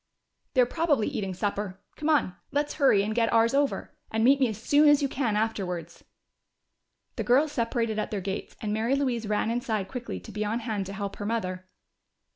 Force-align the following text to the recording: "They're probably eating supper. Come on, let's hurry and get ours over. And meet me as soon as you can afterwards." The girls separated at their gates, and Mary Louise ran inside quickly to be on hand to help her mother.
"They're 0.55 0.65
probably 0.65 1.07
eating 1.07 1.35
supper. 1.35 1.79
Come 1.95 2.09
on, 2.09 2.33
let's 2.51 2.73
hurry 2.81 3.03
and 3.03 3.13
get 3.13 3.31
ours 3.31 3.53
over. 3.53 3.93
And 4.09 4.23
meet 4.23 4.39
me 4.39 4.47
as 4.47 4.57
soon 4.59 4.89
as 4.89 5.03
you 5.03 5.07
can 5.07 5.35
afterwards." 5.35 6.03
The 7.17 7.23
girls 7.23 7.51
separated 7.51 7.99
at 7.99 8.09
their 8.09 8.19
gates, 8.19 8.55
and 8.63 8.73
Mary 8.73 8.95
Louise 8.95 9.27
ran 9.27 9.51
inside 9.51 9.87
quickly 9.89 10.19
to 10.19 10.31
be 10.31 10.43
on 10.43 10.61
hand 10.61 10.87
to 10.87 10.93
help 10.93 11.17
her 11.17 11.25
mother. 11.27 11.67